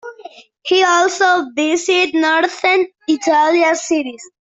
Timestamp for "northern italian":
2.15-3.75